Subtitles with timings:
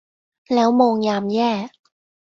[0.53, 1.51] แล้วโมงยามแย่